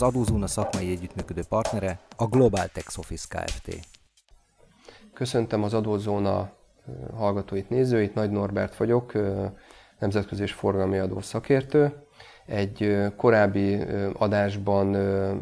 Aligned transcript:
Az 0.00 0.04
Adózóna 0.04 0.46
szakmai 0.46 0.90
együttműködő 0.90 1.42
partnere 1.48 1.98
a 2.16 2.26
Global 2.26 2.66
Tax 2.72 2.98
Office 2.98 3.26
Kft. 3.28 3.78
Köszöntöm 5.14 5.62
az 5.62 5.74
Adózóna 5.74 6.50
hallgatóit, 7.16 7.68
nézőit, 7.68 8.14
Nagy 8.14 8.30
Norbert 8.30 8.76
vagyok, 8.76 9.12
nemzetközi 9.98 10.42
és 10.42 10.52
forgalmi 10.52 10.98
adó 10.98 11.20
szakértő. 11.20 11.92
Egy 12.46 12.96
korábbi 13.16 13.80
adásban 14.12 14.92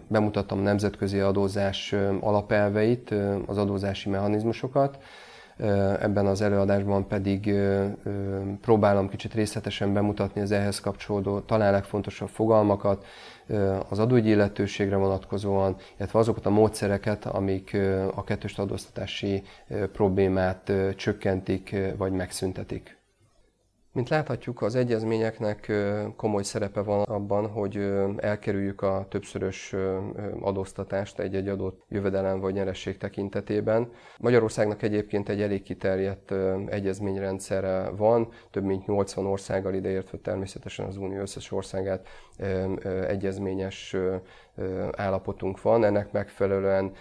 bemutattam 0.08 0.58
nemzetközi 0.58 1.18
adózás 1.18 1.94
alapelveit, 2.20 3.14
az 3.46 3.58
adózási 3.58 4.08
mechanizmusokat, 4.08 4.98
Ebben 6.00 6.26
az 6.26 6.40
előadásban 6.40 7.06
pedig 7.06 7.54
próbálom 8.60 9.08
kicsit 9.08 9.34
részletesen 9.34 9.92
bemutatni 9.92 10.40
az 10.40 10.52
ehhez 10.52 10.80
kapcsolódó 10.80 11.40
talán 11.40 11.72
legfontosabb 11.72 12.28
fogalmakat, 12.28 13.04
az 13.88 13.98
illetőségre 14.26 14.96
vonatkozóan, 14.96 15.76
illetve 15.96 16.18
azokat 16.18 16.46
a 16.46 16.50
módszereket, 16.50 17.24
amik 17.24 17.76
a 18.14 18.24
kettős 18.24 18.58
adóztatási 18.58 19.42
problémát 19.92 20.72
csökkentik 20.96 21.76
vagy 21.96 22.12
megszüntetik. 22.12 22.95
Mint 23.96 24.08
láthatjuk, 24.08 24.62
az 24.62 24.74
egyezményeknek 24.74 25.72
komoly 26.16 26.42
szerepe 26.42 26.80
van 26.80 27.02
abban, 27.02 27.46
hogy 27.46 27.92
elkerüljük 28.16 28.82
a 28.82 29.06
többszörös 29.08 29.74
adóztatást 30.40 31.18
egy-egy 31.18 31.48
adott 31.48 31.84
jövedelem 31.88 32.40
vagy 32.40 32.54
nyeresség 32.54 32.96
tekintetében. 32.96 33.92
Magyarországnak 34.18 34.82
egyébként 34.82 35.28
egy 35.28 35.42
elég 35.42 35.62
kiterjedt 35.62 36.34
egyezményrendszere 36.66 37.90
van, 37.96 38.28
több 38.50 38.64
mint 38.64 38.86
80 38.86 39.26
országgal 39.26 39.74
ideértve 39.74 40.18
természetesen 40.18 40.86
az 40.86 40.96
Unió 40.96 41.20
összes 41.20 41.52
országát 41.52 42.08
egyezményes 43.06 43.96
állapotunk 44.92 45.62
van. 45.62 45.84
Ennek 45.84 46.12
megfelelően 46.12 46.92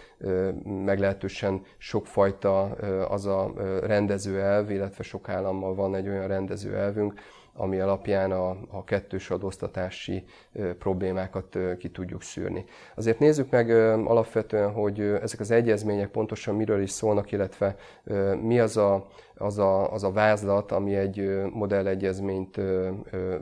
meglehetősen 0.66 1.62
sokfajta 1.78 2.64
az 3.10 3.26
a 3.26 3.54
rendező 3.82 4.40
elv, 4.40 4.72
illetve 4.72 5.04
sok 5.04 5.30
állammal 5.30 5.76
van 5.76 5.96
egy 5.96 6.08
olyan 6.08 6.28
rendező 6.28 6.76
elvünk, 6.86 7.14
ami 7.58 7.80
alapján 7.80 8.32
a, 8.32 8.50
a 8.50 8.84
kettős 8.84 9.30
adóztatási 9.30 10.24
problémákat 10.80 11.58
ki 11.78 11.90
tudjuk 11.90 12.22
szűrni. 12.22 12.66
Azért 12.96 13.20
nézzük 13.20 13.50
meg 13.50 13.70
alapvetően, 14.08 14.72
hogy 14.72 15.00
ezek 15.00 15.40
az 15.40 15.52
egyezmények 15.52 16.10
pontosan 16.10 16.56
miről 16.56 16.82
is 16.82 16.92
szólnak, 16.92 17.32
illetve 17.32 17.76
mi 18.42 18.60
az 18.60 18.78
a, 18.78 19.08
az 19.38 19.58
a, 19.58 19.92
az 19.92 20.04
a 20.04 20.12
vázlat, 20.12 20.72
ami 20.72 20.96
egy 20.96 21.42
modellegyezményt 21.52 22.62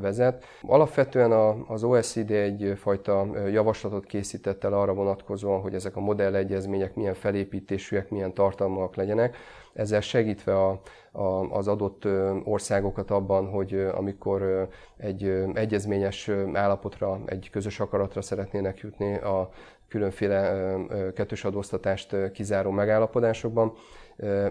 vezet. 0.01 0.45
Alapvetően 0.61 1.31
az 1.67 1.83
OECD 1.83 2.31
egyfajta 2.31 3.27
javaslatot 3.51 4.05
készített 4.05 4.63
el 4.63 4.73
arra 4.73 4.93
vonatkozóan, 4.93 5.61
hogy 5.61 5.73
ezek 5.73 5.95
a 5.95 5.99
modellegyezmények 5.99 6.95
milyen 6.95 7.13
felépítésűek, 7.13 8.09
milyen 8.09 8.33
tartalmak 8.33 8.95
legyenek, 8.95 9.37
ezzel 9.73 10.01
segítve 10.01 10.55
a, 10.55 10.81
a, 11.11 11.23
az 11.49 11.67
adott 11.67 12.07
országokat 12.43 13.11
abban, 13.11 13.49
hogy 13.49 13.73
amikor 13.95 14.69
egy 14.97 15.43
egyezményes 15.53 16.31
állapotra, 16.53 17.19
egy 17.25 17.49
közös 17.51 17.79
akaratra 17.79 18.21
szeretnének 18.21 18.79
jutni 18.79 19.15
a 19.15 19.49
különféle 19.93 20.75
kettős 21.15 21.43
adóztatást 21.45 22.31
kizáró 22.31 22.71
megállapodásokban, 22.71 23.73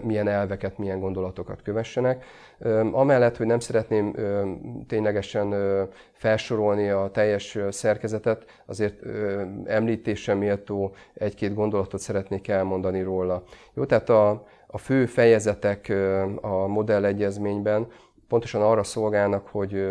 milyen 0.01 0.27
elveket, 0.27 0.77
milyen 0.77 0.99
gondolatokat 0.99 1.61
kövessenek. 1.61 2.25
Amellett, 2.91 3.37
hogy 3.37 3.45
nem 3.45 3.59
szeretném 3.59 4.15
ténylegesen 4.87 5.55
felsorolni 6.11 6.89
a 6.89 7.09
teljes 7.11 7.57
szerkezetet, 7.69 8.61
azért 8.65 9.01
említésem 9.65 10.37
méltó 10.37 10.93
egy-két 11.13 11.53
gondolatot 11.53 11.99
szeretnék 11.99 12.47
elmondani 12.47 13.01
róla. 13.01 13.43
Jó, 13.73 13.85
tehát 13.85 14.09
a, 14.09 14.45
a 14.73 14.77
fő 14.77 15.05
fejezetek 15.05 15.93
a 16.41 16.67
modellegyezményben 16.67 17.87
pontosan 18.27 18.61
arra 18.61 18.83
szolgálnak, 18.83 19.47
hogy 19.47 19.89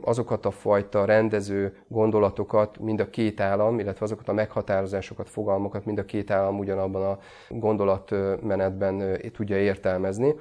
azokat 0.00 0.46
a 0.46 0.50
fajta 0.50 1.04
rendező 1.04 1.76
gondolatokat 1.88 2.78
mind 2.78 3.00
a 3.00 3.10
két 3.10 3.40
állam, 3.40 3.78
illetve 3.78 4.04
azokat 4.04 4.28
a 4.28 4.32
meghatározásokat, 4.32 5.28
fogalmakat 5.28 5.84
mind 5.84 5.98
a 5.98 6.04
két 6.04 6.30
állam 6.30 6.58
ugyanabban 6.58 7.02
a 7.02 7.18
gondolatmenetben 7.48 9.20
tudja 9.32 9.56
értelmezni. 9.56 10.34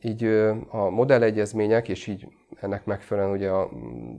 Így 0.00 0.24
a 0.68 0.88
modellegyezmények, 0.90 1.88
és 1.88 2.06
így 2.06 2.28
ennek 2.60 2.84
megfelelően 2.84 3.32
ugye 3.32 3.50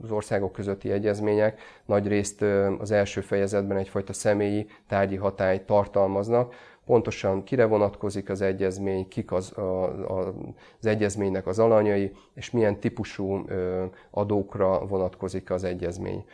az 0.02 0.10
országok 0.10 0.52
közötti 0.52 0.90
egyezmények 0.90 1.60
nagy 1.86 2.06
részt 2.06 2.44
az 2.78 2.90
első 2.90 3.20
fejezetben 3.20 3.76
egyfajta 3.76 4.12
személyi 4.12 4.66
tárgyi 4.88 5.16
hatályt 5.16 5.62
tartalmaznak, 5.62 6.54
pontosan 6.90 7.44
kire 7.44 7.64
vonatkozik 7.64 8.30
az 8.30 8.40
egyezmény, 8.40 9.08
kik 9.08 9.32
az, 9.32 9.58
a, 9.58 9.84
a, 9.84 10.34
az 10.80 10.86
egyezménynek 10.86 11.46
az 11.46 11.58
alanyai, 11.58 12.12
és 12.34 12.50
milyen 12.50 12.80
típusú 12.80 13.44
ö, 13.46 13.84
adókra 14.10 14.86
vonatkozik 14.86 15.50
az 15.50 15.64
egyezmény. 15.64 16.24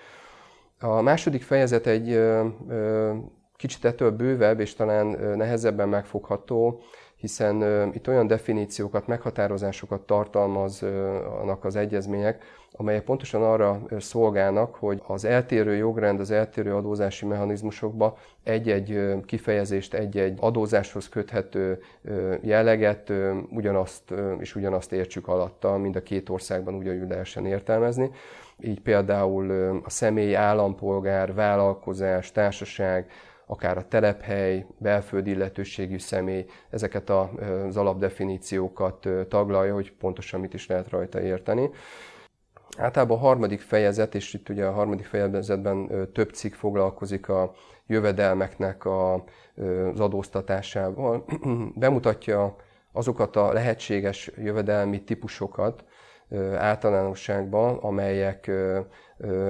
A 0.80 1.00
második 1.00 1.42
fejezet 1.42 1.86
egy 1.86 2.10
ö, 2.10 2.46
ö, 2.68 3.12
kicsit 3.56 3.84
ettől 3.84 4.10
bővebb, 4.10 4.60
és 4.60 4.74
talán 4.74 5.06
nehezebben 5.36 5.88
megfogható, 5.88 6.80
hiszen 7.16 7.90
itt 7.94 8.08
olyan 8.08 8.26
definíciókat, 8.26 9.06
meghatározásokat 9.06 10.00
tartalmaznak 10.00 11.64
az 11.64 11.76
egyezmények, 11.76 12.42
amelyek 12.72 13.04
pontosan 13.04 13.42
arra 13.42 13.80
szolgálnak, 13.98 14.74
hogy 14.74 15.02
az 15.06 15.24
eltérő 15.24 15.74
jogrend, 15.74 16.20
az 16.20 16.30
eltérő 16.30 16.74
adózási 16.74 17.26
mechanizmusokba 17.26 18.18
egy-egy 18.44 19.14
kifejezést, 19.26 19.94
egy-egy 19.94 20.38
adózáshoz 20.40 21.08
köthető 21.08 21.82
jelleget 22.40 23.12
ugyanazt 23.50 24.14
és 24.38 24.54
ugyanazt 24.54 24.92
értsük 24.92 25.28
alatta, 25.28 25.76
mind 25.76 25.96
a 25.96 26.02
két 26.02 26.28
országban 26.28 26.74
ugyanúgy 26.74 27.08
lehessen 27.08 27.46
értelmezni. 27.46 28.10
Így 28.60 28.80
például 28.80 29.50
a 29.84 29.90
személy, 29.90 30.34
állampolgár, 30.34 31.34
vállalkozás, 31.34 32.32
társaság, 32.32 33.10
akár 33.46 33.76
a 33.78 33.88
telephely, 33.88 34.66
belföldi 34.78 35.30
illetőségű 35.30 35.98
személy, 35.98 36.44
ezeket 36.70 37.10
az 37.10 37.76
alapdefiníciókat 37.76 39.08
taglalja, 39.28 39.74
hogy 39.74 39.92
pontosan 39.92 40.40
mit 40.40 40.54
is 40.54 40.66
lehet 40.66 40.88
rajta 40.88 41.20
érteni. 41.20 41.70
Általában 42.78 43.16
a 43.16 43.20
harmadik 43.20 43.60
fejezet, 43.60 44.14
és 44.14 44.34
itt 44.34 44.48
ugye 44.48 44.66
a 44.66 44.72
harmadik 44.72 45.06
fejezetben 45.06 46.08
több 46.12 46.30
cikk 46.30 46.54
foglalkozik 46.54 47.28
a 47.28 47.52
jövedelmeknek 47.86 48.84
a, 48.84 49.14
az 49.92 50.00
adóztatásával, 50.00 51.24
bemutatja 51.74 52.56
azokat 52.92 53.36
a 53.36 53.52
lehetséges 53.52 54.30
jövedelmi 54.36 55.04
típusokat 55.04 55.84
általánosságban, 56.56 57.76
amelyek 57.76 58.50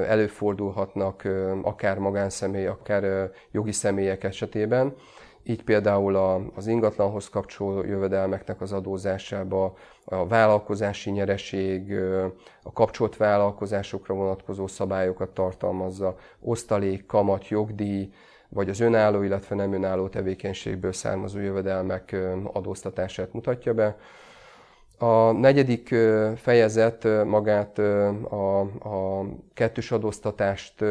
előfordulhatnak 0.07 1.29
akár 1.63 1.99
magánszemély, 1.99 2.67
akár 2.67 3.31
jogi 3.51 3.73
személyek 3.73 4.25
esetében. 4.25 4.95
Így 5.43 5.65
például 5.65 6.17
az 6.55 6.67
ingatlanhoz 6.67 7.29
kapcsoló 7.29 7.83
jövedelmeknek 7.83 8.61
az 8.61 8.73
adózásába, 8.73 9.75
a 10.05 10.27
vállalkozási 10.27 11.11
nyereség, 11.11 11.95
a 12.63 12.73
kapcsolt 12.73 13.17
vállalkozásokra 13.17 14.15
vonatkozó 14.15 14.67
szabályokat 14.67 15.31
tartalmazza, 15.31 16.17
osztalék, 16.41 17.07
kamat, 17.07 17.49
jogdíj, 17.49 18.11
vagy 18.49 18.69
az 18.69 18.81
önálló, 18.81 19.23
illetve 19.23 19.55
nem 19.55 19.73
önálló 19.73 20.09
tevékenységből 20.09 20.93
származó 20.93 21.39
jövedelmek 21.39 22.17
adóztatását 22.53 23.33
mutatja 23.33 23.75
be. 23.75 23.97
A 24.99 25.31
negyedik 25.33 25.95
fejezet 26.37 27.25
magát 27.25 27.79
a, 27.79 28.61
a 28.61 29.27
kettős 29.55 29.91
adóztatást 29.91 30.85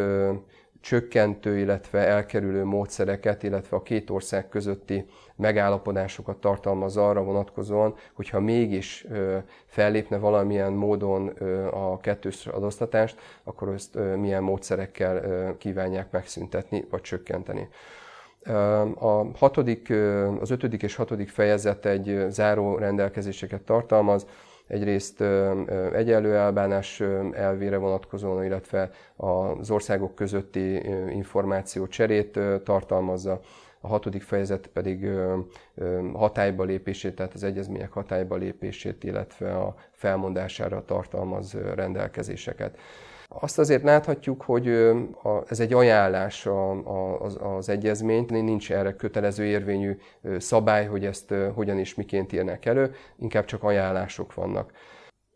csökkentő, 0.81 1.57
illetve 1.57 1.99
elkerülő 1.99 2.63
módszereket, 2.63 3.43
illetve 3.43 3.77
a 3.77 3.81
két 3.81 4.09
ország 4.09 4.49
közötti 4.49 5.05
megállapodásokat 5.35 6.37
tartalmaz 6.37 6.97
arra 6.97 7.23
vonatkozóan, 7.23 7.95
hogyha 8.13 8.39
mégis 8.39 9.05
fellépne 9.65 10.17
valamilyen 10.17 10.73
módon 10.73 11.27
a 11.71 11.97
kettős 11.99 12.47
adóztatást, 12.47 13.19
akkor 13.43 13.69
ezt 13.73 13.97
milyen 14.15 14.43
módszerekkel 14.43 15.21
kívánják 15.57 16.11
megszüntetni 16.11 16.85
vagy 16.89 17.01
csökkenteni. 17.01 17.69
A 18.99 19.37
hatodik, 19.37 19.93
az 20.39 20.49
ötödik 20.49 20.83
és 20.83 20.95
hatodik 20.95 21.29
fejezet 21.29 21.85
egy 21.85 22.25
záró 22.29 22.77
rendelkezéseket 22.77 23.61
tartalmaz, 23.61 24.25
egyrészt 24.67 25.21
egyenlő 25.93 26.35
elbánás 26.35 27.03
elvére 27.31 27.77
vonatkozóan, 27.77 28.43
illetve 28.45 28.89
az 29.15 29.71
országok 29.71 30.15
közötti 30.15 30.81
információ 31.11 31.87
cserét 31.87 32.39
tartalmazza, 32.63 33.39
a 33.85 33.87
hatodik 33.87 34.21
fejezet 34.21 34.67
pedig 34.67 35.09
hatályba 36.13 36.63
lépését, 36.63 37.15
tehát 37.15 37.33
az 37.33 37.43
egyezmények 37.43 37.91
hatályba 37.91 38.35
lépését, 38.35 39.03
illetve 39.03 39.57
a 39.57 39.75
felmondására 39.91 40.85
tartalmaz 40.85 41.57
rendelkezéseket. 41.75 42.77
Azt 43.27 43.59
azért 43.59 43.83
láthatjuk, 43.83 44.41
hogy 44.41 44.67
ez 45.47 45.59
egy 45.59 45.73
ajánlás 45.73 46.47
az, 47.19 47.37
az 47.41 47.69
egyezmény, 47.69 48.25
nincs 48.29 48.71
erre 48.71 48.95
kötelező 48.95 49.43
érvényű 49.43 49.97
szabály, 50.37 50.85
hogy 50.85 51.05
ezt 51.05 51.33
hogyan 51.53 51.79
és 51.79 51.95
miként 51.95 52.33
írnak 52.33 52.65
elő, 52.65 52.93
inkább 53.19 53.45
csak 53.45 53.63
ajánlások 53.63 54.33
vannak. 54.33 54.71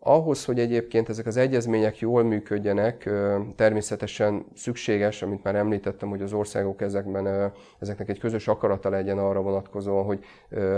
Ahhoz, 0.01 0.45
hogy 0.45 0.59
egyébként 0.59 1.09
ezek 1.09 1.25
az 1.25 1.37
egyezmények 1.37 1.99
jól 1.99 2.23
működjenek, 2.23 3.09
természetesen 3.55 4.45
szükséges, 4.55 5.21
amit 5.21 5.43
már 5.43 5.55
említettem, 5.55 6.09
hogy 6.09 6.21
az 6.21 6.33
országok 6.33 6.81
ezekben, 6.81 7.51
ezeknek 7.79 8.09
egy 8.09 8.19
közös 8.19 8.47
akarata 8.47 8.89
legyen 8.89 9.17
arra 9.17 9.41
vonatkozóan, 9.41 10.05
hogy 10.05 10.23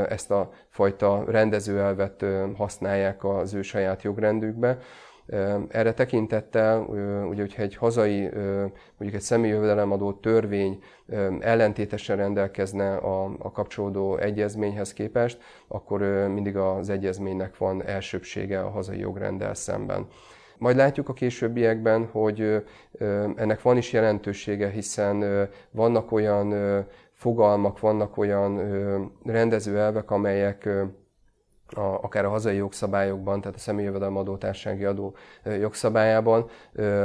ezt 0.09 0.31
a 0.31 0.51
fajta 0.67 1.23
rendezőelvet 1.27 2.25
használják 2.55 3.23
az 3.23 3.53
ő 3.53 3.61
saját 3.61 4.01
jogrendükbe. 4.01 4.77
Erre 5.69 5.93
tekintettel, 5.93 6.81
ugye, 7.29 7.41
hogyha 7.41 7.61
egy 7.61 7.75
hazai, 7.75 8.29
mondjuk 8.97 9.13
egy 9.13 9.21
személyjövedelemadó 9.21 10.13
törvény 10.13 10.83
ellentétesen 11.39 12.17
rendelkezne 12.17 12.95
a, 12.95 13.23
a 13.39 13.51
kapcsolódó 13.51 14.17
egyezményhez 14.17 14.93
képest, 14.93 15.39
akkor 15.67 16.01
mindig 16.33 16.57
az 16.57 16.89
egyezménynek 16.89 17.57
van 17.57 17.83
elsőbsége 17.85 18.59
a 18.59 18.69
hazai 18.69 18.99
jogrenddel 18.99 19.53
szemben. 19.53 20.07
Majd 20.57 20.75
látjuk 20.75 21.09
a 21.09 21.13
későbbiekben, 21.13 22.05
hogy 22.05 22.63
ennek 23.35 23.61
van 23.61 23.77
is 23.77 23.93
jelentősége, 23.93 24.69
hiszen 24.69 25.47
vannak 25.71 26.11
olyan 26.11 26.53
fogalmak, 27.11 27.79
vannak 27.79 28.17
olyan 28.17 28.59
rendezőelvek, 29.25 30.11
amelyek 30.11 30.69
a, 31.75 31.81
akár 32.01 32.25
a 32.25 32.29
hazai 32.29 32.55
jogszabályokban, 32.55 33.41
tehát 33.41 33.55
a 33.55 33.59
személyjövedelmadó 33.59 34.37
társasági 34.37 34.83
adó 34.85 35.15
jogszabályában, 35.43 36.49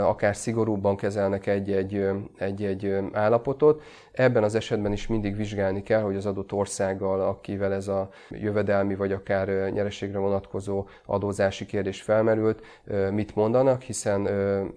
akár 0.03 0.37
szigorúbban 0.37 0.97
kezelnek 0.97 1.47
egy-egy, 1.47 2.07
egy-egy 2.39 2.99
állapotot. 3.13 3.83
Ebben 4.13 4.43
az 4.43 4.55
esetben 4.55 4.93
is 4.93 5.07
mindig 5.07 5.37
vizsgálni 5.37 5.83
kell, 5.83 6.01
hogy 6.01 6.17
az 6.17 6.27
adott 6.27 6.53
országgal, 6.53 7.21
akivel 7.21 7.73
ez 7.73 7.89
a 7.89 8.09
jövedelmi 8.31 8.95
vagy 8.95 9.13
akár 9.13 9.49
nyereségre 9.73 10.19
vonatkozó 10.19 10.87
adózási 11.07 11.67
kérdés 11.67 12.03
felmerült, 12.03 12.63
mit 13.11 13.35
mondanak, 13.35 13.83
hiszen 13.83 14.21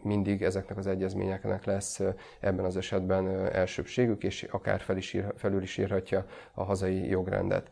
mindig 0.04 0.44
ezeknek 0.44 0.78
az 0.78 0.88
egyezményeknek 0.88 1.66
lesz 1.66 2.02
ebben 2.40 2.66
az 2.66 2.78
esetben 2.78 3.48
elsőbségük, 3.54 4.24
és 4.24 4.48
akár 4.52 4.80
fel 4.80 4.98
is 4.98 5.14
ír, 5.14 5.26
felül 5.36 5.62
is 5.62 5.78
írhatja 5.78 6.26
a 6.54 6.64
hazai 6.64 7.08
jogrendet. 7.08 7.70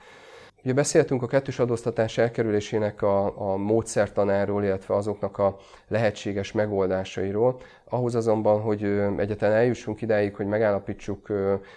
Ugye 0.67 0.75
beszéltünk 0.75 1.21
a 1.21 1.27
kettős 1.27 1.59
adóztatás 1.59 2.17
elkerülésének 2.17 3.01
a, 3.01 3.51
a 3.51 3.55
módszertanáról, 3.55 4.63
illetve 4.63 4.95
azoknak 4.95 5.37
a 5.37 5.57
lehetséges 5.87 6.51
megoldásairól. 6.51 7.59
Ahhoz 7.89 8.15
azonban, 8.15 8.61
hogy 8.61 8.83
egyetlen 9.17 9.51
eljussunk 9.51 10.01
idáig, 10.01 10.35
hogy 10.35 10.45
megállapítsuk 10.45 11.27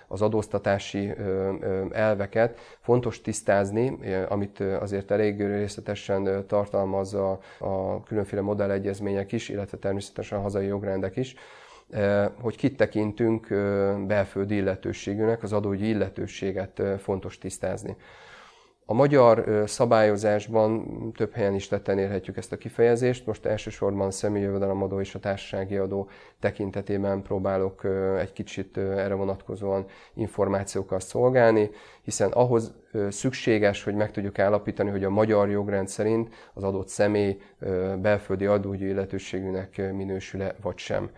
az 0.09 0.23
adóztatási 0.23 1.13
elveket, 1.91 2.59
fontos 2.81 3.21
tisztázni, 3.21 3.99
amit 4.29 4.61
azért 4.61 5.11
elég 5.11 5.41
részletesen 5.41 6.45
tartalmaz 6.47 7.15
a, 7.15 7.39
a 7.59 8.03
különféle 8.03 8.43
modellegyezmények 8.43 9.33
is, 9.33 9.49
illetve 9.49 9.79
természetesen 9.79 10.39
a 10.39 10.43
hazai 10.43 10.67
jogrendek 10.67 11.17
is, 11.17 11.35
hogy 12.41 12.57
kit 12.57 12.77
tekintünk 12.77 13.47
belföldi 14.07 14.55
illetőségűnek, 14.55 15.43
az 15.43 15.53
adógyi 15.53 15.89
illetőséget 15.89 16.83
fontos 16.99 17.39
tisztázni. 17.39 17.97
A 18.91 18.95
magyar 18.95 19.63
szabályozásban 19.67 20.87
több 21.13 21.33
helyen 21.33 21.55
is 21.55 21.69
tetten 21.69 21.99
érhetjük 21.99 22.37
ezt 22.37 22.53
a 22.53 22.57
kifejezést. 22.57 23.27
Most 23.27 23.47
elsősorban 23.47 24.07
a 24.07 24.11
személyi 24.11 24.45
jövedelemadó 24.45 25.01
és 25.01 25.15
a 25.15 25.19
társasági 25.19 25.77
adó 25.77 26.09
tekintetében 26.41 27.23
próbálok 27.23 27.85
egy 28.19 28.33
kicsit 28.33 28.77
erre 28.77 29.15
vonatkozóan 29.15 29.87
információkkal 30.15 31.01
szolgálni, 31.01 31.71
hiszen 32.03 32.31
ahhoz 32.31 32.75
szükséges, 33.09 33.85
hogy 33.85 33.95
meg 33.95 34.11
tudjuk 34.11 34.39
állapítani, 34.39 34.91
hogy 34.91 35.05
a 35.05 35.11
magyar 35.11 35.51
jogrend 35.51 35.89
szerint 35.89 36.35
az 36.55 36.63
adott 36.63 36.89
személy 36.89 37.41
belföldi 37.99 38.47
adóügyi 38.47 38.87
illetőségűnek 38.87 39.93
minősül-e 39.93 40.55
vagy 40.63 40.79
sem. 40.79 41.11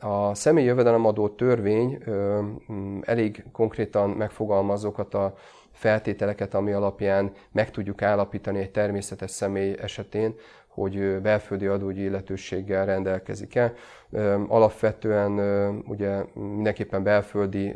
A 0.00 0.34
személyi 0.34 0.66
jövedelemadó 0.66 1.28
törvény 1.28 1.98
elég 3.00 3.44
konkrétan 3.52 4.10
megfogalmazókat 4.10 5.14
a 5.14 5.34
feltételeket, 5.76 6.54
ami 6.54 6.72
alapján 6.72 7.32
meg 7.52 7.70
tudjuk 7.70 8.02
állapítani 8.02 8.58
egy 8.58 8.70
természetes 8.70 9.30
személy 9.30 9.74
esetén, 9.80 10.34
hogy 10.66 11.20
belföldi 11.20 11.66
adógyi 11.66 12.02
illetőséggel 12.02 12.86
rendelkezik-e. 12.86 13.72
Alapvetően 14.48 15.38
ugye 15.86 16.24
mindenképpen 16.34 17.02
belföldi 17.02 17.74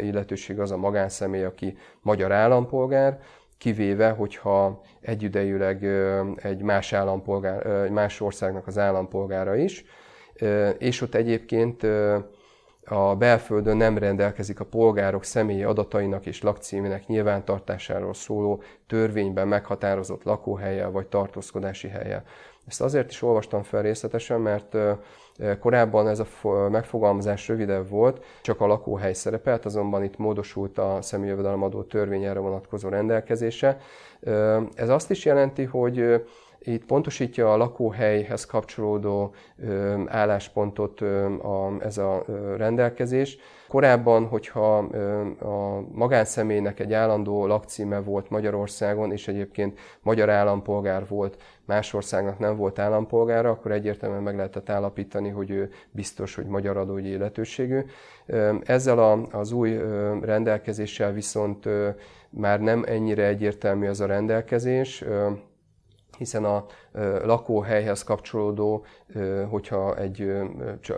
illetőség 0.00 0.60
az 0.60 0.70
a 0.70 0.76
magánszemély, 0.76 1.44
aki 1.44 1.76
magyar 2.02 2.32
állampolgár, 2.32 3.18
kivéve, 3.58 4.10
hogyha 4.10 4.82
egyidejűleg 5.00 5.84
egy 6.36 6.62
más, 6.62 6.92
állampolgár, 6.92 7.66
egy 7.66 7.90
más 7.90 8.20
országnak 8.20 8.66
az 8.66 8.78
állampolgára 8.78 9.56
is, 9.56 9.84
és 10.78 11.00
ott 11.00 11.14
egyébként 11.14 11.86
a 12.86 13.16
belföldön 13.16 13.76
nem 13.76 13.98
rendelkezik 13.98 14.60
a 14.60 14.64
polgárok 14.64 15.24
személyi 15.24 15.62
adatainak 15.62 16.26
és 16.26 16.42
lakcímének 16.42 17.06
nyilvántartásáról 17.06 18.14
szóló 18.14 18.62
törvényben 18.86 19.48
meghatározott 19.48 20.22
lakóhelye 20.22 20.86
vagy 20.86 21.06
tartózkodási 21.06 21.88
helye. 21.88 22.22
Ezt 22.66 22.80
azért 22.80 23.10
is 23.10 23.22
olvastam 23.22 23.62
fel 23.62 23.82
részletesen, 23.82 24.40
mert 24.40 24.76
korábban 25.60 26.08
ez 26.08 26.18
a 26.18 26.26
megfogalmazás 26.68 27.48
rövidebb 27.48 27.88
volt, 27.88 28.24
csak 28.42 28.60
a 28.60 28.66
lakóhely 28.66 29.12
szerepelt, 29.12 29.64
azonban 29.64 30.04
itt 30.04 30.18
módosult 30.18 30.78
a 30.78 30.98
személyjövedelemadó 31.00 31.82
törvény 31.82 32.24
erre 32.24 32.38
vonatkozó 32.38 32.88
rendelkezése. 32.88 33.78
Ez 34.74 34.88
azt 34.88 35.10
is 35.10 35.24
jelenti, 35.24 35.64
hogy 35.64 36.24
itt 36.64 36.84
pontosítja 36.84 37.52
a 37.52 37.56
lakóhelyhez 37.56 38.46
kapcsolódó 38.46 39.34
álláspontot 40.06 41.02
ez 41.80 41.98
a 41.98 42.24
rendelkezés. 42.56 43.38
Korábban, 43.68 44.26
hogyha 44.26 44.76
a 45.40 45.84
magánszemélynek 45.92 46.80
egy 46.80 46.92
állandó 46.92 47.46
lakcíme 47.46 48.00
volt 48.00 48.30
Magyarországon, 48.30 49.12
és 49.12 49.28
egyébként 49.28 49.78
magyar 50.02 50.30
állampolgár 50.30 51.06
volt, 51.08 51.36
más 51.64 51.94
országnak 51.94 52.38
nem 52.38 52.56
volt 52.56 52.78
állampolgára, 52.78 53.50
akkor 53.50 53.72
egyértelműen 53.72 54.22
meg 54.22 54.36
lehetett 54.36 54.70
állapítani, 54.70 55.28
hogy 55.28 55.50
ő 55.50 55.70
biztos, 55.90 56.34
hogy 56.34 56.46
magyar 56.46 56.76
adógyi 56.76 57.08
illetőségű. 57.08 57.80
Ezzel 58.62 59.26
az 59.30 59.52
új 59.52 59.80
rendelkezéssel 60.20 61.12
viszont 61.12 61.68
már 62.30 62.60
nem 62.60 62.84
ennyire 62.86 63.26
egyértelmű 63.26 63.86
ez 63.86 64.00
a 64.00 64.06
rendelkezés 64.06 65.04
hiszen 66.14 66.44
a 66.44 66.66
lakóhelyhez 67.24 68.04
kapcsolódó, 68.04 68.84
hogyha 69.48 69.96
egy, 69.96 70.32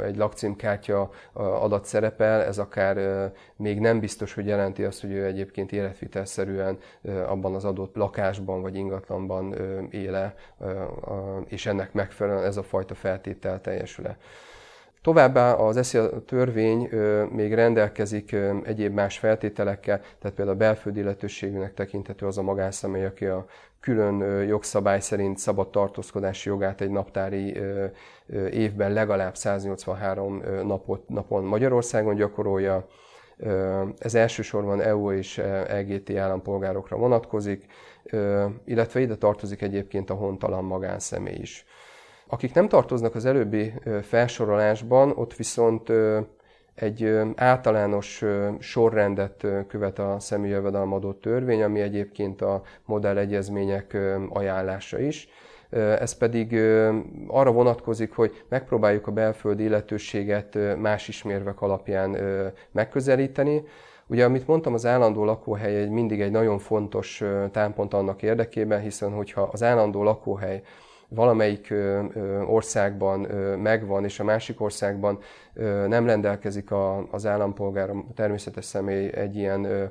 egy 0.03 0.17
lakcímkártya 0.17 1.11
adat 1.33 1.85
szerepel, 1.85 2.43
ez 2.43 2.59
akár 2.59 3.33
még 3.57 3.81
nem 3.81 4.01
biztos, 4.01 4.35
hogy 4.35 4.47
jelenti 4.47 4.85
azt, 4.85 5.01
hogy 5.01 5.13
ő 5.13 5.25
egyébként 5.25 5.73
életvitelszerűen 5.73 6.79
abban 7.27 7.55
az 7.55 7.65
adott 7.65 7.95
lakásban 7.97 8.63
vagy 8.63 8.75
ingatlanban 8.75 9.55
éle, 9.91 10.35
és 11.47 11.67
ennek 11.67 11.93
megfelelően 11.93 12.45
ez 12.45 12.57
a 12.57 12.63
fajta 12.63 12.95
feltétel 12.95 13.61
teljesül-e. 13.61 14.17
Továbbá 15.07 15.53
az 15.53 15.77
ESZIA 15.77 16.25
törvény 16.25 16.89
még 17.31 17.55
rendelkezik 17.55 18.37
egyéb 18.63 18.93
más 18.93 19.19
feltételekkel, 19.19 19.99
tehát 19.99 20.37
például 20.37 20.57
a 20.57 20.59
belföldi 20.59 21.01
illetőségűnek 21.01 21.75
tekinthető 21.75 22.27
az 22.27 22.39
a 22.39 22.43
magánszemély, 22.43 23.05
aki 23.05 23.25
a 23.27 23.47
külön 23.81 24.43
jogszabály 24.43 25.01
szerint 25.01 25.39
szabad 25.39 25.71
tartózkodási 25.71 26.49
jogát 26.49 26.81
egy 26.81 26.91
naptári 26.91 27.61
évben 28.51 28.93
legalább 28.93 29.37
183 29.37 30.43
napot, 30.65 31.09
napon 31.09 31.45
Magyarországon 31.45 32.15
gyakorolja. 32.15 32.87
Ez 33.99 34.15
elsősorban 34.15 34.81
EU 34.81 35.11
és 35.13 35.39
EGT 35.69 36.11
állampolgárokra 36.11 36.97
vonatkozik, 36.97 37.67
illetve 38.65 39.01
ide 39.01 39.17
tartozik 39.17 39.63
egyébként 39.63 40.11
a 40.11 40.15
hontalan 40.15 40.65
magánszemély 40.65 41.39
is. 41.41 41.67
Akik 42.29 42.55
nem 42.55 42.69
tartoznak 42.69 43.15
az 43.15 43.25
előbbi 43.25 43.73
felsorolásban, 44.03 45.13
ott 45.15 45.35
viszont 45.35 45.93
egy 46.75 47.19
általános 47.35 48.25
sorrendet 48.59 49.47
követ 49.69 49.99
a 49.99 50.17
személyjövedelmadó 50.19 51.13
törvény, 51.13 51.63
ami 51.63 51.81
egyébként 51.81 52.43
a 52.43 52.63
modellegyezmények 52.85 53.97
ajánlása 54.29 54.99
is. 54.99 55.29
Ez 55.71 56.13
pedig 56.13 56.55
arra 57.27 57.53
vonatkozik, 57.53 58.13
hogy 58.13 58.45
megpróbáljuk 58.49 59.07
a 59.07 59.13
belföldi 59.13 59.65
illetőséget 59.65 60.59
más 60.79 61.09
ismérvek 61.09 61.63
alapján 61.63 62.17
megközelíteni. 62.73 63.63
Ugye, 64.07 64.25
amit 64.25 64.47
mondtam, 64.47 64.75
az 64.75 64.87
állandó 64.87 65.25
lakóhely 65.25 65.77
egy 65.77 65.91
mindig 65.91 66.21
egy 66.21 66.31
nagyon 66.31 66.59
fontos 66.59 67.23
támpont 67.51 67.95
annak 67.95 68.23
érdekében, 68.23 68.81
hiszen 68.81 69.13
hogyha 69.13 69.49
az 69.53 69.63
állandó 69.63 70.03
lakóhely 70.03 70.63
valamelyik 71.09 71.75
országban 72.47 73.21
megvan, 73.59 74.05
és 74.05 74.21
a 74.21 74.25
másik 74.25 74.61
országban 74.61 75.19
nem 75.87 76.07
rendelkezik 76.07 76.69
az 77.11 77.27
állampolgár, 77.27 77.91
a 77.91 78.05
természetes 78.15 78.65
személy 78.65 79.11
egy 79.15 79.37
ilyen 79.37 79.91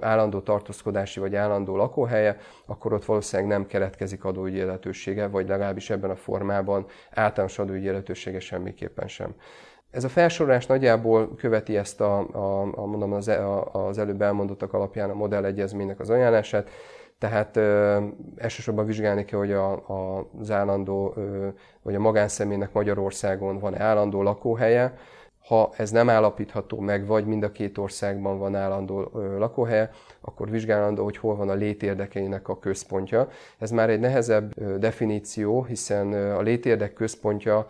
állandó 0.00 0.40
tartózkodási 0.40 1.20
vagy 1.20 1.34
állandó 1.34 1.76
lakóhelye, 1.76 2.36
akkor 2.66 2.92
ott 2.92 3.04
valószínűleg 3.04 3.50
nem 3.50 3.66
keletkezik 3.66 4.24
adóügyi 4.24 4.62
lehetősége, 4.62 5.28
vagy 5.28 5.48
legalábbis 5.48 5.90
ebben 5.90 6.10
a 6.10 6.16
formában 6.16 6.86
általános 7.10 7.58
adóügyi 7.58 7.88
lehetősége 7.88 8.40
semmiképpen 8.40 9.08
sem. 9.08 9.34
Ez 9.90 10.04
a 10.04 10.08
felsorolás 10.08 10.66
nagyjából 10.66 11.34
követi 11.34 11.76
ezt 11.76 12.00
a, 12.00 12.18
a, 12.32 12.60
a 12.74 12.86
mondom, 12.86 13.12
az, 13.12 13.28
a, 13.28 13.72
az 13.72 13.98
előbb 13.98 14.22
elmondottak 14.22 14.72
alapján 14.72 15.10
a 15.10 15.14
modellegyezménynek 15.14 16.00
az 16.00 16.10
ajánlását, 16.10 16.70
tehát 17.20 17.56
ö, 17.56 17.98
elsősorban 18.36 18.86
vizsgálni 18.86 19.24
kell, 19.24 19.38
hogy 19.38 19.52
a, 19.52 19.72
a, 19.72 20.26
az 20.40 20.50
állandó, 20.50 21.12
ö, 21.16 21.48
vagy 21.82 21.94
a 21.94 22.00
magánszemélynek 22.00 22.72
Magyarországon 22.72 23.58
van-e 23.58 23.82
állandó 23.82 24.22
lakóhelye, 24.22 24.94
ha 25.46 25.72
ez 25.76 25.90
nem 25.90 26.08
állapítható 26.08 26.80
meg, 26.80 27.06
vagy 27.06 27.26
mind 27.26 27.42
a 27.42 27.52
két 27.52 27.78
országban 27.78 28.38
van 28.38 28.54
állandó 28.54 29.10
lakóhelye, 29.38 29.90
akkor 30.20 30.50
vizsgálandó, 30.50 31.04
hogy 31.04 31.16
hol 31.16 31.36
van 31.36 31.48
a 31.48 31.54
létérdekeinek 31.54 32.48
a 32.48 32.58
központja. 32.58 33.28
Ez 33.58 33.70
már 33.70 33.90
egy 33.90 34.00
nehezebb 34.00 34.78
definíció, 34.78 35.64
hiszen 35.64 36.12
a 36.12 36.40
létérdek 36.40 36.92
központja 36.92 37.66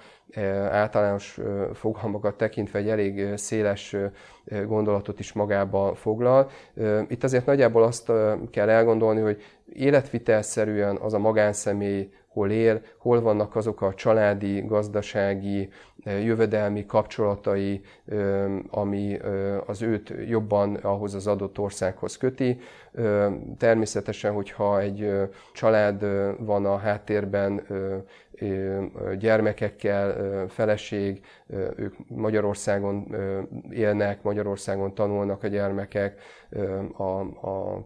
általános 0.70 1.38
fogalmakat 1.74 2.36
tekintve 2.36 2.78
egy 2.78 2.88
elég 2.88 3.36
széles 3.36 3.96
gondolatot 4.66 5.18
is 5.18 5.32
magába 5.32 5.94
foglal. 5.94 6.50
Itt 7.08 7.24
azért 7.24 7.46
nagyjából 7.46 7.82
azt 7.82 8.12
kell 8.50 8.68
elgondolni, 8.68 9.20
hogy 9.20 9.42
életvitelszerűen 9.72 10.96
az 10.96 11.14
a 11.14 11.18
magánszemély 11.18 12.12
hol 12.32 12.50
él, 12.50 12.80
hol 12.98 13.20
vannak 13.20 13.56
azok 13.56 13.82
a 13.82 13.94
családi, 13.94 14.60
gazdasági, 14.60 15.68
jövedelmi 16.04 16.86
kapcsolatai, 16.86 17.80
ami 18.70 19.18
az 19.66 19.82
őt 19.82 20.12
jobban 20.28 20.74
ahhoz 20.74 21.14
az 21.14 21.26
adott 21.26 21.58
országhoz 21.58 22.16
köti. 22.16 22.60
Természetesen, 23.58 24.32
hogyha 24.32 24.80
egy 24.80 25.12
család 25.52 26.06
van 26.44 26.66
a 26.66 26.76
háttérben, 26.76 27.66
gyermekekkel, 29.18 30.46
feleség, 30.48 31.20
ők 31.76 31.94
Magyarországon 32.08 33.14
élnek, 33.70 34.22
Magyarországon 34.22 34.94
tanulnak 34.94 35.42
a 35.42 35.48
gyermekek, 35.48 36.20
a, 36.96 37.20
a 37.48 37.84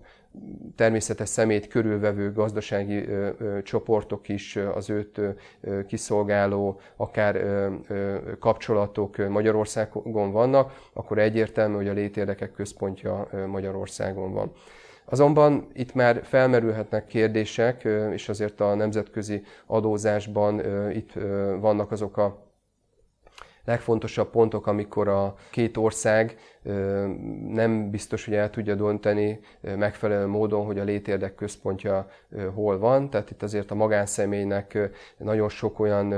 természetes 0.76 1.28
szemét 1.28 1.66
körülvevő 1.66 2.32
gazdasági 2.32 3.08
ö, 3.08 3.28
ö, 3.38 3.62
csoportok 3.62 4.28
is 4.28 4.56
az 4.56 4.90
őt 4.90 5.18
ö, 5.18 5.30
kiszolgáló, 5.86 6.80
akár 6.96 7.42
kapcsolatok 8.38 9.28
Magyarországon 9.28 10.32
vannak, 10.32 10.72
akkor 10.92 11.18
egyértelmű, 11.18 11.74
hogy 11.74 11.88
a 11.88 11.92
létérdekek 11.92 12.52
központja 12.52 13.28
Magyarországon 13.46 14.32
van. 14.32 14.52
Azonban 15.04 15.68
itt 15.72 15.94
már 15.94 16.20
felmerülhetnek 16.24 17.06
kérdések, 17.06 17.84
és 18.12 18.28
azért 18.28 18.60
a 18.60 18.74
nemzetközi 18.74 19.42
adózásban 19.66 20.60
itt 20.90 21.12
vannak 21.60 21.90
azok 21.90 22.16
a 22.16 22.44
legfontosabb 23.64 24.30
pontok, 24.30 24.66
amikor 24.66 25.08
a 25.08 25.34
két 25.50 25.76
ország 25.76 26.36
nem 27.48 27.90
biztos, 27.90 28.24
hogy 28.24 28.34
el 28.34 28.50
tudja 28.50 28.74
dönteni 28.74 29.40
megfelelő 29.60 30.26
módon, 30.26 30.64
hogy 30.64 30.78
a 30.78 30.84
létérdek 30.84 31.34
központja 31.34 32.08
hol 32.54 32.78
van. 32.78 33.10
Tehát 33.10 33.30
itt 33.30 33.42
azért 33.42 33.70
a 33.70 33.74
magánszemélynek 33.74 34.78
nagyon 35.16 35.48
sok 35.48 35.80
olyan 35.80 36.14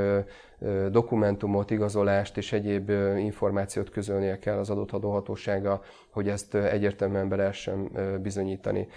dokumentumot, 0.90 1.70
igazolást 1.70 2.36
és 2.36 2.52
egyéb 2.52 2.90
információt 3.16 3.90
közölnie 3.90 4.38
kell 4.38 4.58
az 4.58 4.70
adott 4.70 4.90
adóhatósága, 4.92 5.82
hogy 6.10 6.28
ezt 6.28 6.54
egyértelműen 6.54 7.28
be 7.28 7.36
lehessen 7.36 7.90
bizonyítani. 8.22 8.88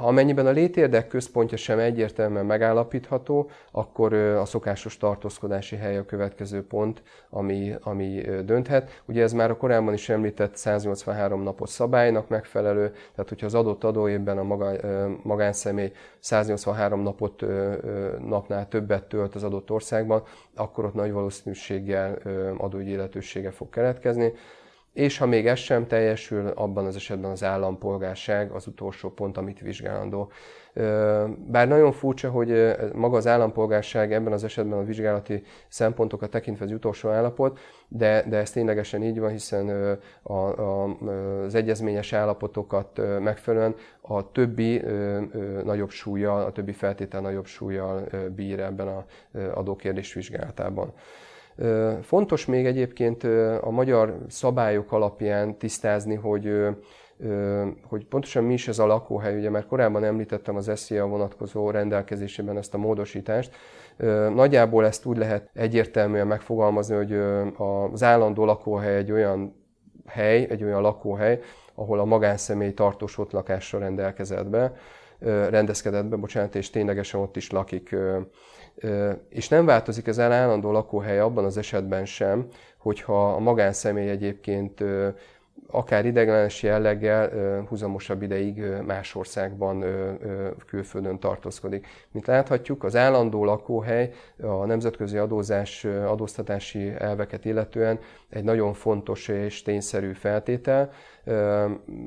Amennyiben 0.00 0.46
a 0.46 0.50
létérdek 0.50 1.06
központja 1.06 1.56
sem 1.56 1.78
egyértelműen 1.78 2.46
megállapítható, 2.46 3.50
akkor 3.72 4.12
a 4.14 4.44
szokásos 4.44 4.96
tartózkodási 4.96 5.76
hely 5.76 5.96
a 5.96 6.04
következő 6.04 6.66
pont, 6.66 7.02
ami, 7.30 7.74
ami 7.80 8.22
dönthet. 8.44 9.02
Ugye 9.06 9.22
ez 9.22 9.32
már 9.32 9.50
a 9.50 9.56
korábban 9.56 9.94
is 9.94 10.08
említett 10.08 10.56
183 10.56 11.42
napos 11.42 11.70
szabálynak 11.70 12.28
megfelelő, 12.28 12.88
tehát 12.90 13.28
hogyha 13.28 13.46
az 13.46 13.54
adott 13.54 13.84
adóévben 13.84 14.38
a 14.38 14.42
maga, 14.42 14.72
magánszemély 15.22 15.92
183 16.18 17.00
napot 17.02 17.44
napnál 18.28 18.68
többet 18.68 19.04
tölt 19.04 19.34
az 19.34 19.42
adott 19.42 19.70
országban, 19.70 20.22
akkor 20.56 20.84
ott 20.84 20.94
nagy 20.94 21.12
valószínűséggel 21.12 22.18
adóügyi 22.58 22.98
fog 23.50 23.68
keletkezni. 23.70 24.32
És 24.92 25.18
ha 25.18 25.26
még 25.26 25.46
ez 25.46 25.58
sem 25.58 25.86
teljesül, 25.86 26.48
abban 26.48 26.86
az 26.86 26.96
esetben 26.96 27.30
az 27.30 27.44
állampolgárság 27.44 28.50
az 28.50 28.66
utolsó 28.66 29.10
pont, 29.10 29.36
amit 29.36 29.60
vizsgálandó. 29.60 30.30
Bár 31.46 31.68
nagyon 31.68 31.92
furcsa, 31.92 32.30
hogy 32.30 32.76
maga 32.94 33.16
az 33.16 33.26
állampolgárság 33.26 34.12
ebben 34.12 34.32
az 34.32 34.44
esetben 34.44 34.78
a 34.78 34.84
vizsgálati 34.84 35.42
szempontokat 35.68 36.30
tekintve 36.30 36.64
az 36.64 36.72
utolsó 36.72 37.08
állapot, 37.08 37.58
de, 37.88 38.24
de 38.28 38.36
ez 38.36 38.50
ténylegesen 38.50 39.02
így 39.02 39.20
van, 39.20 39.30
hiszen 39.30 39.98
a, 40.22 40.34
a, 40.34 40.96
az 41.44 41.54
egyezményes 41.54 42.12
állapotokat 42.12 43.00
megfelelően 43.20 43.74
a 44.00 44.32
többi 44.32 44.82
nagyobb 45.64 45.90
súlyjal, 45.90 46.44
a 46.44 46.52
többi 46.52 46.72
feltétel 46.72 47.20
nagyobb 47.20 47.46
súlyjal 47.46 48.08
bír 48.34 48.60
ebben 48.60 48.88
az 48.88 49.04
adókérdés 49.54 50.12
vizsgálatában. 50.12 50.92
Fontos 52.02 52.46
még 52.46 52.66
egyébként 52.66 53.24
a 53.60 53.70
magyar 53.70 54.18
szabályok 54.28 54.92
alapján 54.92 55.58
tisztázni, 55.58 56.14
hogy 56.14 56.66
hogy 57.88 58.06
pontosan 58.06 58.44
mi 58.44 58.52
is 58.52 58.68
ez 58.68 58.78
a 58.78 58.86
lakóhely, 58.86 59.36
ugye 59.36 59.50
már 59.50 59.66
korábban 59.66 60.04
említettem 60.04 60.56
az 60.56 60.70
SZIA 60.74 61.06
vonatkozó 61.06 61.70
rendelkezésében 61.70 62.56
ezt 62.56 62.74
a 62.74 62.78
módosítást. 62.78 63.56
Nagyjából 64.34 64.86
ezt 64.86 65.04
úgy 65.04 65.16
lehet 65.16 65.50
egyértelműen 65.54 66.26
megfogalmazni, 66.26 66.94
hogy 66.94 67.12
az 67.92 68.02
állandó 68.02 68.44
lakóhely 68.44 68.96
egy 68.96 69.12
olyan 69.12 69.54
hely, 70.06 70.46
egy 70.50 70.64
olyan 70.64 70.82
lakóhely, 70.82 71.40
ahol 71.74 71.98
a 71.98 72.04
magánszemély 72.04 72.74
tartós 72.74 73.18
ott 73.18 73.32
lakásra 73.32 73.78
rendelkezett 73.78 74.46
be, 74.46 74.72
rendezkedett 75.48 76.06
be, 76.06 76.16
bocsánat, 76.16 76.54
és 76.54 76.70
ténylegesen 76.70 77.20
ott 77.20 77.36
is 77.36 77.50
lakik 77.50 77.96
és 79.28 79.48
nem 79.48 79.64
változik 79.64 80.06
ez 80.06 80.18
el 80.18 80.32
állandó 80.32 80.72
lakóhely 80.72 81.18
abban 81.18 81.44
az 81.44 81.56
esetben 81.56 82.04
sem, 82.04 82.46
hogyha 82.78 83.32
a 83.34 83.38
magánszemély 83.38 84.08
egyébként 84.08 84.84
akár 85.72 86.06
ideglenes 86.06 86.62
jelleggel 86.62 87.30
húzamosabb 87.68 88.22
ideig 88.22 88.64
más 88.86 89.14
országban 89.14 89.84
külföldön 90.66 91.18
tartózkodik. 91.18 91.86
Mint 92.10 92.26
láthatjuk, 92.26 92.84
az 92.84 92.96
állandó 92.96 93.44
lakóhely 93.44 94.12
a 94.42 94.64
nemzetközi 94.66 95.16
adózás 95.16 95.84
adóztatási 95.84 96.92
elveket 96.98 97.44
illetően 97.44 97.98
egy 98.28 98.44
nagyon 98.44 98.72
fontos 98.72 99.28
és 99.28 99.62
tényszerű 99.62 100.12
feltétel. 100.12 100.90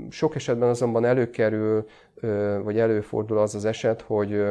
Sok 0.10 0.36
esetben 0.36 0.70
azonban 0.70 1.06
előkerül, 1.06 1.86
vagy 2.63 2.80
előfordul 2.80 3.38
az 3.38 3.56
az 3.56 3.65
eset, 3.65 4.01
hogy 4.01 4.44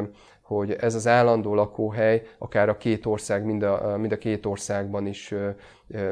hogy 0.56 0.72
ez 0.72 0.94
az 0.94 1.06
állandó 1.06 1.54
lakóhely 1.54 2.22
akár 2.38 2.68
a 2.68 2.76
két 2.76 3.06
ország, 3.06 3.44
mind 3.44 3.62
a, 3.62 3.96
mind 3.98 4.12
a 4.12 4.18
két 4.18 4.46
országban 4.46 5.06
is 5.06 5.34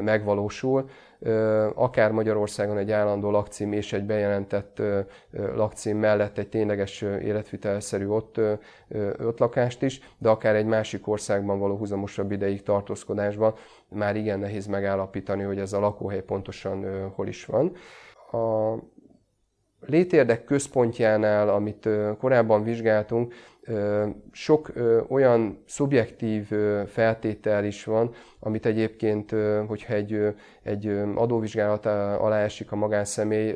megvalósul, 0.01 0.89
akár 1.75 2.11
Magyarországon 2.11 2.77
egy 2.77 2.91
állandó 2.91 3.31
lakcím 3.31 3.71
és 3.71 3.93
egy 3.93 4.03
bejelentett 4.03 4.81
lakcím 5.31 5.97
mellett 5.97 6.37
egy 6.37 6.49
tényleges 6.49 7.01
életvitelszerű 7.01 8.07
ott, 8.07 8.39
ott 9.19 9.39
lakást 9.39 9.81
is, 9.81 9.99
de 10.17 10.29
akár 10.29 10.55
egy 10.55 10.65
másik 10.65 11.07
országban 11.07 11.59
való 11.59 11.75
húzamosabb 11.75 12.31
ideig 12.31 12.63
tartózkodásban 12.63 13.53
már 13.87 14.15
igen 14.15 14.39
nehéz 14.39 14.65
megállapítani, 14.65 15.43
hogy 15.43 15.59
ez 15.59 15.73
a 15.73 15.79
lakóhely 15.79 16.23
pontosan 16.23 17.09
hol 17.15 17.27
is 17.27 17.45
van. 17.45 17.71
A 18.31 18.75
létérdek 19.85 20.43
központjánál, 20.43 21.49
amit 21.49 21.89
korábban 22.19 22.63
vizsgáltunk, 22.63 23.33
sok 24.31 24.71
olyan 25.07 25.63
szubjektív 25.65 26.51
feltétel 26.87 27.65
is 27.65 27.83
van, 27.83 28.13
amit 28.39 28.65
egyébként, 28.65 29.35
hogyha 29.67 29.93
egy, 29.93 30.35
egy 30.63 30.87
adóvizsgálat 31.15 31.85
alá 31.85 32.39
esik 32.39 32.71
a 32.71 32.75
magánszemély 32.75 33.55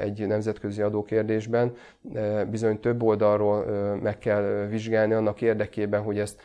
egy 0.00 0.26
nemzetközi 0.26 0.82
adókérdésben, 0.82 1.74
bizony 2.50 2.80
több 2.80 3.02
oldalról 3.02 3.64
meg 4.02 4.18
kell 4.18 4.66
vizsgálni 4.70 5.12
annak 5.12 5.40
érdekében, 5.40 6.02
hogy 6.02 6.18
ezt 6.18 6.40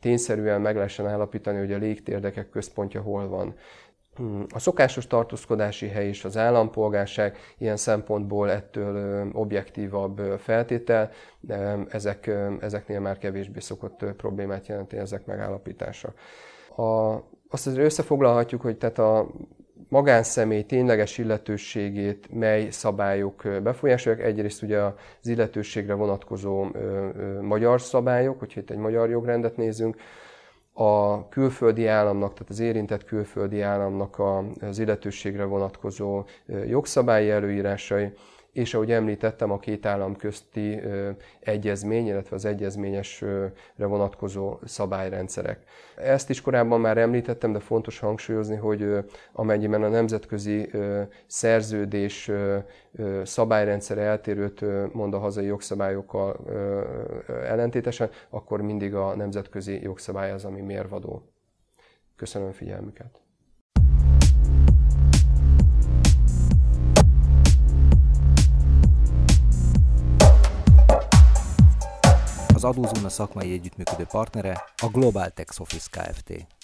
tényszerűen 0.00 0.60
meg 0.60 0.76
lehessen 0.76 1.06
állapítani, 1.06 1.58
hogy 1.58 1.72
a 1.72 1.78
légtérdekek 1.78 2.50
központja 2.50 3.00
hol 3.00 3.28
van. 3.28 3.54
Hmm, 4.16 4.46
a 4.54 4.58
szokásos 4.58 5.06
tartózkodási 5.06 5.88
hely 5.88 6.06
és 6.06 6.24
az 6.24 6.36
állampolgárság 6.36 7.36
ilyen 7.58 7.76
szempontból 7.76 8.50
ettől 8.50 9.26
objektívabb 9.32 10.20
feltétel, 10.38 11.10
ezek, 11.88 12.30
ezeknél 12.60 13.00
már 13.00 13.18
kevésbé 13.18 13.60
szokott 13.60 14.04
problémát 14.16 14.66
jelenteni 14.66 15.02
ezek 15.02 15.26
megállapítása. 15.26 16.12
A, 16.76 17.14
azt 17.48 17.66
azért 17.66 17.84
összefoglalhatjuk, 17.84 18.60
hogy 18.60 18.76
tehát 18.76 18.98
a 18.98 19.30
magánszemély 19.88 20.62
tényleges 20.62 21.18
illetőségét 21.18 22.28
mely 22.32 22.70
szabályok 22.70 23.42
befolyásolják. 23.62 24.24
Egyrészt 24.24 24.62
ugye 24.62 24.78
az 24.78 25.28
illetőségre 25.28 25.94
vonatkozó 25.94 26.66
magyar 27.40 27.80
szabályok, 27.80 28.38
hogyha 28.38 28.60
itt 28.60 28.70
egy 28.70 28.76
magyar 28.76 29.10
jogrendet 29.10 29.56
nézünk, 29.56 29.96
a 30.78 31.28
külföldi 31.28 31.86
államnak, 31.86 32.32
tehát 32.32 32.50
az 32.50 32.60
érintett 32.60 33.04
külföldi 33.04 33.60
államnak 33.60 34.22
az 34.60 34.78
illetőségre 34.78 35.44
vonatkozó 35.44 36.24
jogszabályi 36.66 37.30
előírásai, 37.30 38.12
és 38.56 38.74
ahogy 38.74 38.92
említettem, 38.92 39.50
a 39.50 39.58
két 39.58 39.86
állam 39.86 40.16
közti 40.16 40.80
egyezmény, 41.40 42.06
illetve 42.06 42.36
az 42.36 42.44
egyezményesre 42.44 43.52
vonatkozó 43.76 44.58
szabályrendszerek. 44.64 45.64
Ezt 45.96 46.30
is 46.30 46.40
korábban 46.40 46.80
már 46.80 46.98
említettem, 46.98 47.52
de 47.52 47.58
fontos 47.58 47.98
hangsúlyozni, 47.98 48.56
hogy 48.56 49.04
amennyiben 49.32 49.82
a 49.82 49.88
nemzetközi 49.88 50.70
szerződés 51.26 52.30
szabályrendszere 53.22 54.02
eltérőt 54.02 54.64
mond 54.92 55.14
a 55.14 55.18
hazai 55.18 55.46
jogszabályokkal 55.46 56.36
ellentétesen, 57.28 58.10
akkor 58.28 58.62
mindig 58.62 58.94
a 58.94 59.16
nemzetközi 59.16 59.82
jogszabály 59.82 60.32
az, 60.32 60.44
ami 60.44 60.60
mérvadó. 60.60 61.22
Köszönöm 62.16 62.52
figyelmüket! 62.52 63.25
Adózóna 72.66 73.08
szakmai 73.08 73.52
együttműködő 73.52 74.04
partnere 74.04 74.64
a 74.76 74.86
Global 74.86 75.30
Tax 75.30 75.58
Office 75.58 75.88
Kft. 75.90 76.46